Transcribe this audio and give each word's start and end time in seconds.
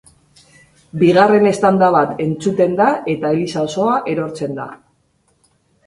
Bigarren 1.01 1.45
eztanda 1.51 1.91
bat 1.97 2.25
entzuten 2.27 2.75
da 2.83 2.89
eta 3.17 3.35
eliza 3.37 3.65
osoa 3.71 4.03
erortzen 4.15 4.63
da. 4.63 4.71